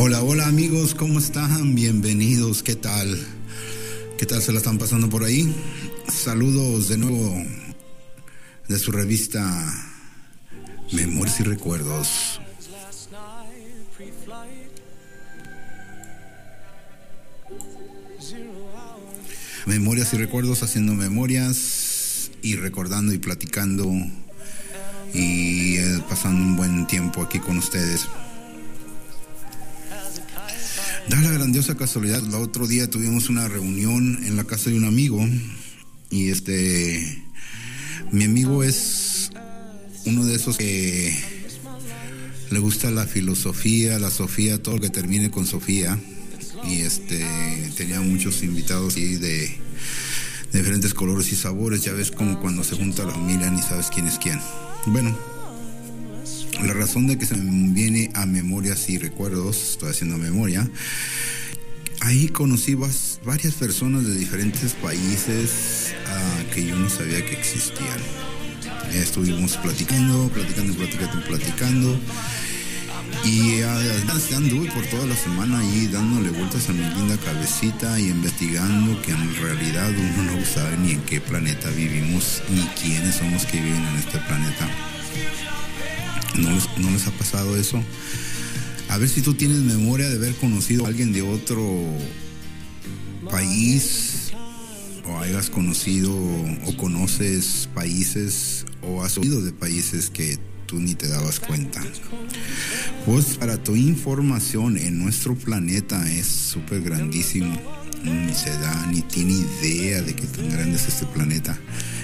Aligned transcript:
Hola, 0.00 0.22
hola 0.22 0.46
amigos, 0.46 0.94
¿cómo 0.94 1.18
están? 1.18 1.74
Bienvenidos, 1.74 2.62
¿qué 2.62 2.76
tal? 2.76 3.18
¿Qué 4.16 4.26
tal 4.26 4.40
se 4.40 4.52
la 4.52 4.58
están 4.58 4.78
pasando 4.78 5.10
por 5.10 5.24
ahí? 5.24 5.52
Saludos 6.06 6.86
de 6.86 6.98
nuevo 6.98 7.34
de 8.68 8.78
su 8.78 8.92
revista 8.92 9.42
Memorias 10.92 11.40
y 11.40 11.42
Recuerdos. 11.42 12.40
Memorias 19.66 20.14
y 20.14 20.16
recuerdos, 20.16 20.62
haciendo 20.62 20.94
memorias 20.94 22.30
y 22.40 22.54
recordando 22.54 23.12
y 23.12 23.18
platicando 23.18 23.84
y 25.12 25.78
eh, 25.78 26.04
pasando 26.08 26.40
un 26.40 26.56
buen 26.56 26.86
tiempo 26.86 27.20
aquí 27.20 27.40
con 27.40 27.58
ustedes. 27.58 28.06
Da 31.08 31.20
la 31.22 31.30
grandiosa 31.30 31.74
casualidad, 31.74 32.22
el 32.24 32.34
otro 32.34 32.66
día 32.66 32.90
tuvimos 32.90 33.28
una 33.28 33.48
reunión 33.48 34.22
en 34.24 34.36
la 34.36 34.44
casa 34.44 34.70
de 34.70 34.76
un 34.76 34.84
amigo 34.84 35.26
y 36.10 36.28
este, 36.28 37.22
mi 38.12 38.24
amigo 38.24 38.62
es 38.62 39.30
uno 40.04 40.26
de 40.26 40.34
esos 40.34 40.58
que 40.58 41.16
le 42.50 42.58
gusta 42.58 42.90
la 42.90 43.06
filosofía, 43.06 43.98
la 43.98 44.10
Sofía, 44.10 44.62
todo 44.62 44.76
lo 44.76 44.80
que 44.82 44.90
termine 44.90 45.30
con 45.30 45.46
Sofía 45.46 45.98
y 46.64 46.80
este, 46.80 47.26
tenía 47.76 48.00
muchos 48.00 48.42
invitados 48.42 48.96
y 48.98 49.16
de, 49.16 49.58
diferentes 50.52 50.94
colores 50.94 51.32
y 51.32 51.36
sabores, 51.36 51.82
ya 51.84 51.92
ves 51.92 52.10
como 52.10 52.40
cuando 52.40 52.64
se 52.64 52.76
junta 52.76 53.04
la 53.04 53.12
familia 53.12 53.50
ni 53.50 53.62
sabes 53.62 53.88
quién 53.88 54.06
es 54.06 54.18
quién. 54.18 54.40
Bueno, 54.86 55.18
la 56.62 56.74
razón 56.74 57.06
de 57.06 57.18
que 57.18 57.26
se 57.26 57.36
me 57.36 57.72
viene 57.72 58.10
a 58.14 58.26
memorias 58.26 58.88
y 58.88 58.98
recuerdos, 58.98 59.72
estoy 59.72 59.90
haciendo 59.90 60.18
memoria, 60.18 60.68
ahí 62.00 62.28
conocí 62.28 62.74
varias 62.74 63.54
personas 63.54 64.06
de 64.06 64.14
diferentes 64.16 64.72
países 64.74 65.94
uh, 66.06 66.54
que 66.54 66.66
yo 66.66 66.76
ni 66.76 66.90
sabía 66.90 67.24
que 67.24 67.34
existían. 67.34 67.98
Estuvimos 68.92 69.56
platicando, 69.58 70.28
platicando, 70.28 70.74
platicando, 70.74 71.26
platicando. 71.26 72.00
Y 73.24 73.62
uh, 73.62 74.36
anduve 74.36 74.70
por 74.70 74.84
toda 74.86 75.06
la 75.06 75.16
semana 75.16 75.60
ahí 75.60 75.88
dándole 75.92 76.30
vueltas 76.30 76.68
a 76.68 76.72
mi 76.72 76.84
linda 76.94 77.16
cabecita 77.18 77.98
y 77.98 78.08
investigando 78.08 79.00
que 79.02 79.12
en 79.12 79.36
realidad 79.36 79.90
uno 79.90 80.32
no 80.32 80.44
sabe 80.44 80.76
ni 80.78 80.92
en 80.92 81.00
qué 81.02 81.20
planeta 81.20 81.68
vivimos, 81.70 82.42
ni 82.50 82.62
quiénes 82.80 83.16
son 83.16 83.32
los 83.32 83.44
que 83.46 83.60
viven 83.60 83.84
en 83.86 83.96
este 83.96 84.18
planeta. 84.18 84.68
¿No 86.38 86.52
les, 86.52 86.68
¿No 86.78 86.90
les, 86.90 87.06
ha 87.06 87.10
pasado 87.12 87.56
eso? 87.56 87.82
A 88.88 88.96
ver 88.96 89.08
si 89.08 89.20
tú 89.20 89.34
tienes 89.34 89.58
memoria 89.58 90.08
de 90.08 90.16
haber 90.16 90.34
conocido 90.36 90.86
a 90.86 90.88
alguien 90.88 91.12
de 91.12 91.22
otro 91.22 91.84
país 93.30 94.32
o 95.04 95.18
hayas 95.18 95.50
conocido 95.50 96.14
o 96.14 96.76
conoces 96.76 97.68
países 97.74 98.64
o 98.82 99.02
has 99.02 99.18
oído 99.18 99.42
de 99.42 99.52
países 99.52 100.10
que 100.10 100.38
tú 100.66 100.78
ni 100.80 100.94
te 100.94 101.08
dabas 101.08 101.40
cuenta. 101.40 101.82
Pues 103.04 103.36
para 103.36 103.62
tu 103.62 103.74
información, 103.74 104.76
en 104.76 104.98
nuestro 104.98 105.34
planeta 105.34 106.10
es 106.10 106.26
súper 106.26 106.82
grandísimo. 106.82 107.60
Ni 108.04 108.32
se 108.32 108.50
da, 108.50 108.86
ni 108.92 109.02
tiene 109.02 109.32
idea 109.32 110.02
de 110.02 110.14
que 110.14 110.26
tan 110.26 110.48
grande 110.50 110.76
es 110.76 110.86
este 110.86 111.06
planeta. 111.06 111.58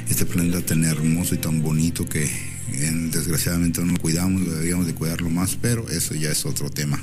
Este 0.08 0.26
planeta 0.26 0.60
tan 0.60 0.82
hermoso 0.84 1.34
y 1.34 1.38
tan 1.38 1.62
bonito 1.62 2.04
que 2.06 2.53
desgraciadamente 3.10 3.80
no 3.80 3.92
lo 3.92 3.98
cuidamos, 3.98 4.44
deberíamos 4.44 4.86
de 4.86 4.94
cuidarlo 4.94 5.30
más, 5.30 5.56
pero 5.60 5.88
eso 5.88 6.14
ya 6.14 6.30
es 6.30 6.44
otro 6.46 6.70
tema. 6.70 7.02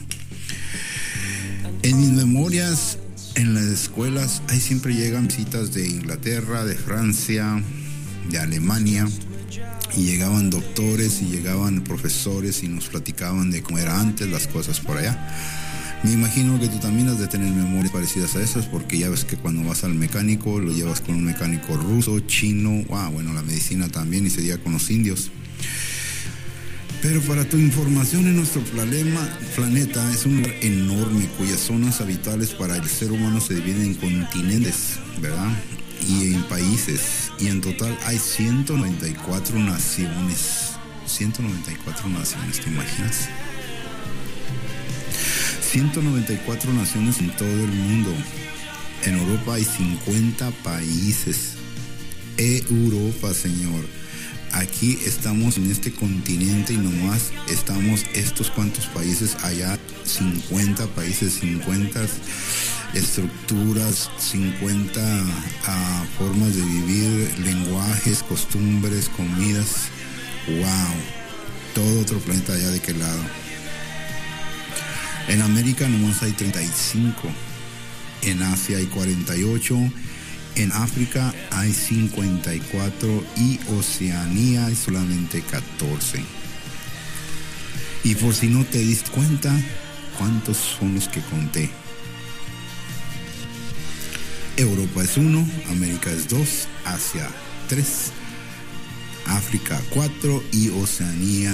En 1.83 1.99
mis 1.99 2.11
memorias, 2.11 2.97
en 3.35 3.53
las 3.53 3.63
escuelas, 3.63 4.41
ahí 4.49 4.59
siempre 4.59 4.93
llegan 4.93 5.27
visitas 5.27 5.73
de 5.73 5.87
Inglaterra, 5.87 6.63
de 6.65 6.75
Francia, 6.75 7.61
de 8.29 8.37
Alemania, 8.37 9.07
y 9.95 10.03
llegaban 10.03 10.49
doctores 10.49 11.21
y 11.21 11.25
llegaban 11.25 11.83
profesores 11.83 12.63
y 12.63 12.67
nos 12.67 12.87
platicaban 12.87 13.51
de 13.51 13.61
cómo 13.61 13.79
era 13.79 13.99
antes 13.99 14.29
las 14.29 14.47
cosas 14.47 14.79
por 14.79 14.97
allá. 14.97 15.17
Me 16.03 16.11
imagino 16.13 16.59
que 16.59 16.67
tú 16.67 16.79
también 16.79 17.09
has 17.09 17.19
de 17.19 17.27
tener 17.27 17.51
memorias 17.51 17.91
parecidas 17.91 18.35
a 18.35 18.41
esas 18.41 18.65
porque 18.65 18.97
ya 18.97 19.09
ves 19.09 19.23
que 19.23 19.37
cuando 19.37 19.67
vas 19.67 19.83
al 19.83 19.93
mecánico 19.93 20.59
lo 20.59 20.71
llevas 20.71 21.01
con 21.01 21.15
un 21.15 21.25
mecánico 21.25 21.77
ruso, 21.77 22.19
chino, 22.21 22.83
ah, 22.91 23.09
bueno, 23.13 23.33
la 23.33 23.43
medicina 23.43 23.87
también 23.87 24.25
y 24.25 24.29
sería 24.29 24.57
con 24.57 24.73
los 24.73 24.89
indios. 24.89 25.31
Pero 27.01 27.19
para 27.21 27.43
tu 27.45 27.57
información, 27.57 28.27
en 28.27 28.35
nuestro 28.35 28.61
planeta 28.61 30.13
es 30.13 30.25
un 30.25 30.37
lugar 30.37 30.55
enorme 30.61 31.27
cuyas 31.35 31.59
zonas 31.59 31.99
habitables 31.99 32.51
para 32.51 32.77
el 32.77 32.87
ser 32.87 33.11
humano 33.11 33.41
se 33.41 33.55
dividen 33.55 33.81
en 33.81 33.93
continentes, 33.95 34.99
¿verdad? 35.19 35.49
Y 36.07 36.33
en 36.33 36.43
países. 36.43 37.31
Y 37.39 37.47
en 37.47 37.59
total 37.59 37.97
hay 38.05 38.19
194 38.19 39.57
naciones. 39.57 40.73
194 41.07 42.07
naciones, 42.07 42.59
¿te 42.59 42.69
imaginas? 42.69 43.29
194 45.71 46.71
naciones 46.71 47.17
en 47.17 47.35
todo 47.35 47.49
el 47.49 47.71
mundo. 47.71 48.13
En 49.05 49.17
Europa 49.17 49.55
hay 49.55 49.65
50 49.65 50.51
países. 50.63 51.53
Europa, 52.37 53.33
señor 53.33 54.00
aquí 54.53 54.99
estamos 55.05 55.57
en 55.57 55.71
este 55.71 55.91
continente 55.91 56.73
y 56.73 56.77
nomás 56.77 57.31
estamos 57.49 58.05
estos 58.13 58.51
cuantos 58.51 58.85
países 58.87 59.35
allá, 59.43 59.77
50 60.03 60.87
países, 60.87 61.33
50 61.35 62.05
estructuras, 62.93 64.09
50 64.17 64.99
uh, 65.01 66.17
formas 66.17 66.55
de 66.55 66.61
vivir, 66.61 67.39
lenguajes, 67.39 68.23
costumbres, 68.23 69.09
comidas. 69.09 69.87
¡Wow! 70.47 70.95
Todo 71.73 72.01
otro 72.01 72.19
planeta 72.19 72.53
allá 72.53 72.69
de 72.69 72.79
qué 72.79 72.93
lado. 72.93 73.21
En 75.27 75.41
América 75.41 75.87
nomás 75.87 76.21
hay 76.23 76.31
35, 76.31 77.15
en 78.23 78.41
Asia 78.41 78.77
hay 78.77 78.87
48 78.87 79.77
en 80.55 80.71
África 80.71 81.33
hay 81.51 81.73
54 81.73 83.25
y 83.37 83.59
Oceanía 83.77 84.65
hay 84.65 84.75
solamente 84.75 85.41
14. 85.41 86.23
Y 88.03 88.15
por 88.15 88.33
si 88.33 88.47
no 88.47 88.65
te 88.65 88.79
diste 88.79 89.11
cuenta, 89.11 89.53
¿cuántos 90.17 90.57
son 90.57 90.95
los 90.95 91.07
que 91.07 91.21
conté? 91.21 91.69
Europa 94.57 95.03
es 95.03 95.17
1, 95.17 95.47
América 95.69 96.11
es 96.11 96.27
2, 96.27 96.67
Asia 96.85 97.27
3, 97.69 98.11
África 99.27 99.81
4 99.93 100.43
y 100.51 100.69
Oceanía 100.69 101.53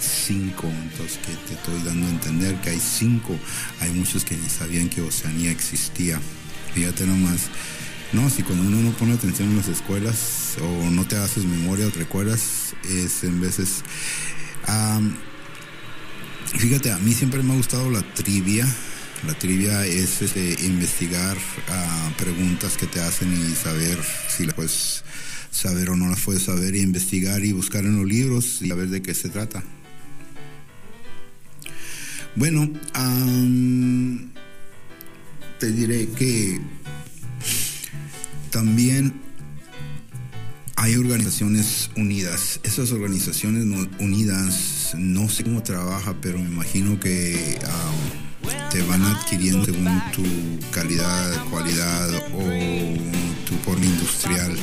5. 0.00 0.66
Entonces 0.66 1.18
que 1.18 1.32
te 1.48 1.54
estoy 1.54 1.82
dando 1.84 2.06
a 2.06 2.10
entender 2.10 2.54
que 2.60 2.70
hay 2.70 2.80
5. 2.80 3.36
Hay 3.80 3.90
muchos 3.90 4.24
que 4.24 4.36
ni 4.36 4.48
sabían 4.48 4.88
que 4.88 5.00
Oceanía 5.02 5.50
existía. 5.50 6.20
Fíjate 6.74 7.06
nomás. 7.06 7.42
No, 8.14 8.30
si 8.30 8.44
cuando 8.44 8.64
uno 8.64 8.80
no 8.80 8.96
pone 8.96 9.14
atención 9.14 9.50
en 9.50 9.56
las 9.56 9.66
escuelas 9.66 10.56
o 10.62 10.88
no 10.90 11.04
te 11.04 11.16
haces 11.16 11.44
memoria 11.44 11.88
o 11.88 11.90
recuerdas, 11.90 12.74
es 12.88 13.24
en 13.24 13.40
veces... 13.40 13.82
fíjate, 16.56 16.92
a 16.92 16.98
mí 16.98 17.12
siempre 17.12 17.42
me 17.42 17.54
ha 17.54 17.56
gustado 17.56 17.90
la 17.90 18.02
trivia. 18.14 18.66
La 19.26 19.34
trivia 19.34 19.84
es 19.84 20.22
este, 20.22 20.64
investigar 20.64 21.36
uh, 21.36 22.12
preguntas 22.16 22.76
que 22.76 22.86
te 22.86 23.00
hacen 23.00 23.32
y 23.32 23.54
saber 23.56 23.98
si 24.28 24.44
las 24.44 24.54
puedes 24.54 25.02
saber 25.50 25.90
o 25.90 25.96
no 25.96 26.08
las 26.08 26.20
puedes 26.20 26.44
saber 26.44 26.76
y 26.76 26.82
investigar 26.82 27.44
y 27.44 27.50
buscar 27.52 27.84
en 27.84 27.96
los 27.96 28.06
libros 28.06 28.62
y 28.62 28.68
saber 28.68 28.90
de 28.90 29.02
qué 29.02 29.14
se 29.14 29.28
trata. 29.28 29.64
Bueno, 32.36 32.70
te 35.58 35.72
diré 35.72 36.08
que 36.08 36.60
también 38.54 39.12
hay 40.76 40.94
organizaciones 40.94 41.90
unidas. 41.96 42.60
Esas 42.62 42.92
organizaciones 42.92 43.64
unidas, 43.98 44.94
no 44.96 45.28
sé 45.28 45.42
cómo 45.42 45.60
trabaja, 45.64 46.14
pero 46.22 46.38
me 46.38 46.44
imagino 46.44 47.00
que 47.00 47.58
te 48.70 48.80
van 48.82 49.02
adquiriendo 49.02 49.64
según 49.64 50.00
tu 50.12 50.22
calidad, 50.70 51.44
cualidad 51.50 52.14
o 52.32 53.44
tu 53.44 53.56
forma 53.64 53.86
industrial. 53.86 54.56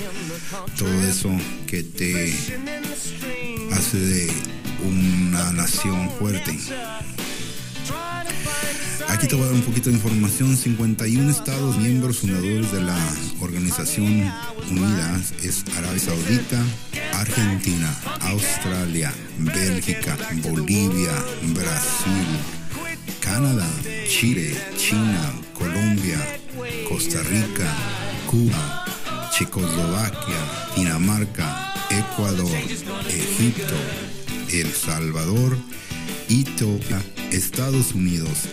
Todo 0.77 1.03
eso 1.03 1.29
que 1.67 1.83
te 1.83 2.33
hace 3.73 3.99
de 3.99 4.31
una 4.87 5.51
nación 5.51 6.09
fuerte. 6.11 6.57
Aquí 9.11 9.27
te 9.27 9.35
voy 9.35 9.43
a 9.43 9.47
dar 9.47 9.55
un 9.55 9.61
poquito 9.63 9.89
de 9.89 9.97
información. 9.97 10.55
51 10.55 11.29
estados 11.29 11.77
miembros 11.77 12.19
fundadores 12.19 12.71
de 12.71 12.81
la 12.81 12.97
Organización 13.41 14.31
Unida 14.69 15.21
es 15.43 15.65
Arabia 15.75 15.99
Saudita, 15.99 16.63
Argentina, 17.15 17.93
Australia, 18.21 19.13
Bélgica, 19.37 20.17
Bolivia, 20.41 21.11
Brasil, 21.53 22.25
Canadá, 23.19 23.67
Chile, 24.07 24.57
China, 24.77 25.33
Colombia, 25.55 26.39
Costa 26.87 27.21
Rica, 27.23 27.67
Cuba, 28.27 28.85
Checoslovaquia, 29.37 30.73
Dinamarca, 30.77 31.73
Ecuador, 31.89 32.55
Egipto, 33.09 33.75
El 34.53 34.71
Salvador, 34.71 35.57
Etiopía, 36.29 37.01
Estados 37.31 37.93
Unidos, 37.93 38.47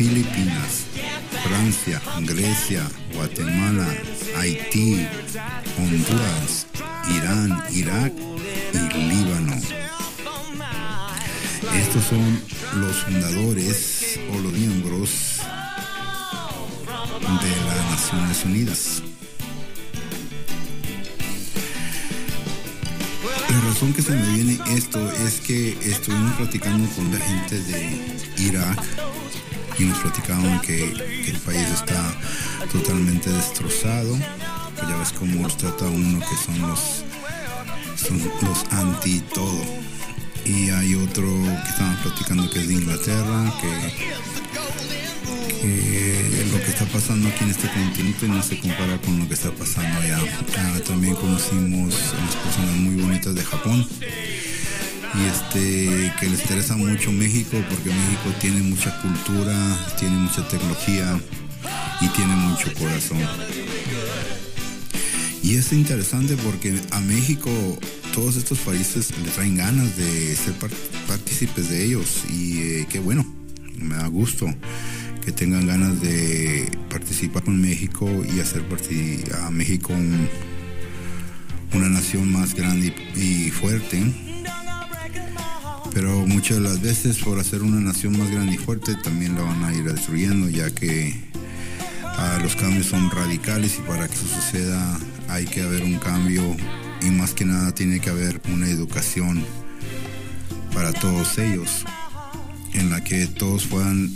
Filipinas, 0.00 0.86
Francia, 1.44 2.00
Grecia, 2.20 2.90
Guatemala, 3.12 3.86
Haití, 4.34 5.06
Honduras, 5.76 6.66
Irán, 7.14 7.62
Irak 7.70 8.14
y 8.72 8.96
Líbano. 8.96 9.60
Estos 11.76 12.04
son 12.04 12.42
los 12.80 12.96
fundadores 12.96 14.18
o 14.32 14.38
los 14.38 14.52
miembros 14.54 15.40
de 17.20 17.56
las 17.66 17.90
Naciones 17.90 18.44
Unidas. 18.46 19.09
Razón 23.80 23.94
que 23.94 24.02
se 24.02 24.12
me 24.12 24.34
viene 24.34 24.58
esto 24.76 25.10
es 25.24 25.40
que 25.40 25.70
estuvimos 25.80 26.34
platicando 26.34 26.86
con 26.90 27.10
la 27.10 27.18
gente 27.18 27.62
de 27.62 28.20
Irak 28.36 28.78
y 29.78 29.84
nos 29.84 29.98
platicaban 30.00 30.60
que, 30.60 30.84
el 30.84 31.38
país 31.38 31.66
está 31.72 32.14
totalmente 32.70 33.30
destrozado. 33.30 34.18
Pues 34.76 34.86
ya 34.86 34.96
ves 34.98 35.12
cómo 35.12 35.44
los 35.44 35.56
trata 35.56 35.86
uno 35.86 36.20
que 36.20 36.36
son 36.44 36.60
los, 36.60 37.04
son 37.96 38.20
los 38.42 38.64
anti 38.70 39.20
todo. 39.32 39.62
Y 40.44 40.68
hay 40.68 40.94
otro 40.96 41.24
que 41.24 41.70
estaban 41.70 41.96
platicando 42.02 42.50
que 42.50 42.60
es 42.60 42.68
de 42.68 42.74
Inglaterra, 42.74 43.50
que, 43.62 44.39
lo 45.62 46.60
que 46.60 46.70
está 46.70 46.86
pasando 46.86 47.28
aquí 47.28 47.44
en 47.44 47.50
este 47.50 47.68
continente 47.68 48.26
no 48.28 48.42
se 48.42 48.58
compara 48.58 48.98
con 48.98 49.18
lo 49.18 49.28
que 49.28 49.34
está 49.34 49.50
pasando 49.50 50.00
allá. 50.00 50.18
Ah, 50.56 50.78
también 50.86 51.14
conocimos 51.14 51.94
a 51.94 52.18
unas 52.18 52.36
personas 52.36 52.74
muy 52.76 53.02
bonitas 53.02 53.34
de 53.34 53.44
Japón 53.44 53.86
y 55.14 55.24
este 55.26 56.12
que 56.18 56.28
les 56.28 56.40
interesa 56.40 56.76
mucho 56.76 57.12
México 57.12 57.62
porque 57.68 57.90
México 57.90 58.32
tiene 58.40 58.62
mucha 58.62 59.00
cultura, 59.02 59.54
tiene 59.98 60.16
mucha 60.16 60.46
tecnología 60.48 61.20
y 62.00 62.08
tiene 62.08 62.34
mucho 62.36 62.72
corazón. 62.74 63.18
Y 65.42 65.56
es 65.56 65.72
interesante 65.72 66.36
porque 66.36 66.80
a 66.90 67.00
México 67.00 67.50
todos 68.14 68.36
estos 68.36 68.58
países 68.60 69.10
le 69.22 69.30
traen 69.30 69.56
ganas 69.56 69.96
de 69.96 70.34
ser 70.36 70.54
partícipes 71.06 71.68
de 71.68 71.84
ellos 71.84 72.24
y 72.30 72.60
eh, 72.60 72.86
qué 72.88 72.98
bueno, 72.98 73.26
me 73.76 73.96
da 73.96 74.06
gusto 74.06 74.46
que 75.24 75.32
tengan 75.32 75.66
ganas 75.66 76.00
de 76.00 76.70
participar 76.88 77.42
con 77.42 77.60
México 77.60 78.08
y 78.34 78.40
hacer 78.40 78.64
a 79.42 79.50
México 79.50 79.92
una 81.72 81.88
nación 81.88 82.32
más 82.32 82.54
grande 82.54 82.94
y 83.14 83.50
fuerte. 83.50 84.02
Pero 85.92 86.26
muchas 86.26 86.58
de 86.58 86.62
las 86.62 86.80
veces 86.80 87.18
por 87.18 87.38
hacer 87.38 87.62
una 87.62 87.80
nación 87.80 88.18
más 88.18 88.30
grande 88.30 88.54
y 88.54 88.58
fuerte 88.58 88.94
también 88.96 89.34
la 89.34 89.42
van 89.42 89.64
a 89.64 89.74
ir 89.74 89.84
destruyendo 89.84 90.48
ya 90.48 90.70
que 90.70 91.14
ah, 92.04 92.38
los 92.42 92.54
cambios 92.54 92.86
son 92.86 93.10
radicales 93.10 93.78
y 93.78 93.82
para 93.82 94.06
que 94.06 94.14
eso 94.14 94.26
suceda 94.26 94.98
hay 95.28 95.46
que 95.46 95.62
haber 95.62 95.82
un 95.82 95.98
cambio 95.98 96.56
y 97.02 97.06
más 97.06 97.34
que 97.34 97.44
nada 97.44 97.72
tiene 97.72 98.00
que 98.00 98.10
haber 98.10 98.40
una 98.52 98.68
educación 98.68 99.44
para 100.72 100.92
todos 100.92 101.38
ellos 101.38 101.84
en 102.72 102.90
la 102.90 103.02
que 103.02 103.26
todos 103.26 103.66
puedan 103.66 104.10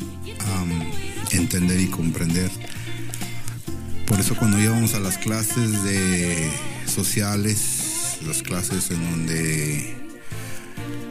entender 1.30 1.80
y 1.80 1.86
comprender. 1.86 2.50
Por 4.06 4.20
eso 4.20 4.36
cuando 4.36 4.60
íbamos 4.60 4.94
a 4.94 5.00
las 5.00 5.18
clases 5.18 5.82
de 5.82 6.50
sociales, 6.86 8.18
las 8.26 8.42
clases 8.42 8.90
en 8.90 9.10
donde 9.10 9.96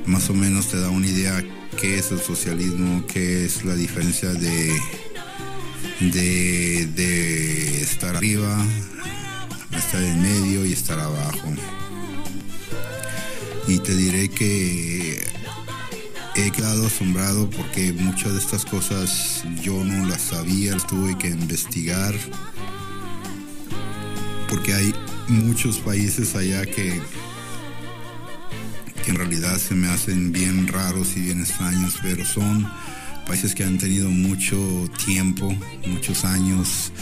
más 0.06 0.30
o 0.30 0.34
menos 0.34 0.68
te 0.70 0.80
da 0.80 0.90
una 0.90 1.08
idea 1.08 1.44
qué 1.80 1.98
es 1.98 2.12
el 2.12 2.20
socialismo, 2.20 3.06
qué 3.08 3.46
es 3.46 3.66
la 3.66 3.76
diferencia 3.76 4.30
de, 4.30 4.80
de, 6.00 7.82
estar 7.82 8.16
arriba, 8.16 8.58
estar 9.76 10.02
en 10.02 10.22
medio 10.22 10.66
y 10.66 10.74
estar 10.74 11.00
abajo. 11.00 11.54
Y 13.68 13.80
te 13.80 13.96
diré 13.96 14.30
que 14.30 15.26
he 16.36 16.52
quedado 16.52 16.88
asombrado 16.88 17.50
porque 17.50 17.94
muchas 17.94 18.34
de 18.34 18.40
estas 18.40 18.66
cosas 18.66 19.44
yo 19.62 19.84
no 19.84 20.08
las 20.08 20.22
sabía, 20.22 20.74
las 20.74 20.88
tuve 20.88 21.18
que 21.18 21.28
investigar. 21.28 22.16
Porque 24.50 24.74
hay 24.74 24.94
muchos 25.28 25.80
países 25.80 26.36
allá 26.36 26.66
que 26.66 27.02
que 29.04 29.12
en 29.12 29.18
realidad 29.18 29.58
se 29.58 29.76
me 29.76 29.90
hacen 29.90 30.32
bien 30.32 30.68
raros 30.68 31.18
y 31.18 31.22
bien 31.22 31.42
extraños, 31.42 31.98
pero 32.02 32.24
son 32.24 32.66
países 33.28 33.54
que 33.54 33.66
han 33.66 33.78
tenido 33.78 34.10
mucho 34.10 34.90
tiempo, 35.06 35.54
muchos 35.86 36.24
años 36.24 36.94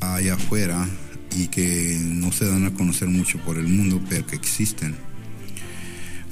allá 0.00 0.34
afuera 0.34 0.88
y 1.36 1.48
que 1.48 1.98
no 2.00 2.32
se 2.32 2.46
dan 2.46 2.64
a 2.64 2.72
conocer 2.72 3.08
mucho 3.08 3.38
por 3.38 3.58
el 3.58 3.68
mundo, 3.68 4.00
pero 4.08 4.26
que 4.26 4.36
existen. 4.36 4.94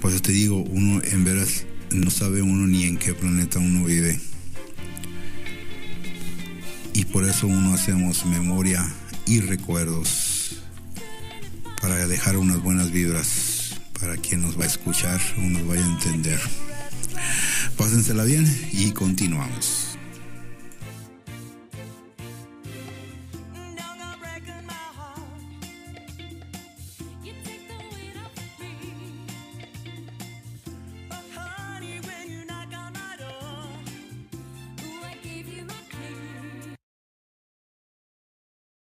Pues 0.01 0.21
te 0.23 0.33
digo, 0.33 0.57
uno 0.57 1.03
en 1.05 1.25
veras 1.25 1.67
no 1.93 2.11
sabe 2.11 2.43
uno 2.43 2.67
ni 2.67 2.85
en 2.85 2.97
qué 2.97 3.15
planeta 3.15 3.59
uno 3.59 3.85
vive. 3.85 4.19
Y 6.93 7.05
por 7.07 7.25
eso 7.25 7.47
uno 7.47 7.75
hacemos 7.75 8.27
memoria 8.27 8.87
y 9.27 9.41
recuerdos 9.41 10.63
para 11.81 12.07
dejar 12.07 12.37
unas 12.37 12.63
buenas 12.63 12.91
vibras 12.91 13.81
para 13.99 14.17
quien 14.17 14.43
nos 14.43 14.59
va 14.59 14.65
a 14.65 14.69
escuchar 14.69 15.21
o 15.39 15.41
nos 15.41 15.67
vaya 15.67 15.85
a 15.85 15.93
entender. 15.93 16.41
Pásensela 17.77 18.25
bien 18.25 18.47
y 18.73 18.91
continuamos. 18.93 19.80